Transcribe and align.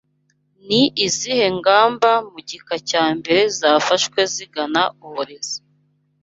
Ni 0.67 0.81
izihe 1.05 1.45
ngamba 1.57 2.11
mu 2.31 2.39
gika 2.49 2.75
cya 2.89 3.05
mbere 3.17 3.41
zafashwe 3.59 4.19
zigana 4.33 4.81
uburezi 5.05 5.57